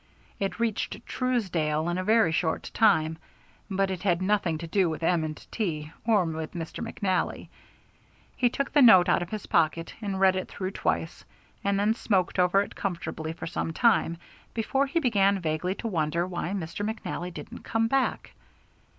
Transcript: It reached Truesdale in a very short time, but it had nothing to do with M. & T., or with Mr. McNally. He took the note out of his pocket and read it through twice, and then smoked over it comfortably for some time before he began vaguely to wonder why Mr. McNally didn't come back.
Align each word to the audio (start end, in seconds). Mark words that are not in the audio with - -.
It 0.39 0.59
reached 0.59 1.05
Truesdale 1.05 1.87
in 1.87 1.99
a 1.99 2.03
very 2.03 2.31
short 2.31 2.71
time, 2.73 3.19
but 3.69 3.91
it 3.91 4.01
had 4.01 4.19
nothing 4.19 4.57
to 4.57 4.65
do 4.65 4.89
with 4.89 5.03
M. 5.03 5.35
& 5.41 5.51
T., 5.51 5.91
or 6.07 6.25
with 6.25 6.53
Mr. 6.53 6.83
McNally. 6.83 7.49
He 8.35 8.49
took 8.49 8.71
the 8.71 8.81
note 8.81 9.07
out 9.09 9.21
of 9.21 9.29
his 9.29 9.45
pocket 9.45 9.93
and 10.01 10.19
read 10.19 10.35
it 10.35 10.47
through 10.47 10.71
twice, 10.71 11.23
and 11.63 11.79
then 11.79 11.93
smoked 11.93 12.39
over 12.39 12.63
it 12.63 12.73
comfortably 12.75 13.31
for 13.33 13.45
some 13.45 13.73
time 13.73 14.17
before 14.55 14.87
he 14.87 14.99
began 14.99 15.39
vaguely 15.39 15.75
to 15.75 15.87
wonder 15.87 16.25
why 16.25 16.49
Mr. 16.49 16.83
McNally 16.83 17.31
didn't 17.31 17.59
come 17.61 17.87
back. 17.87 18.31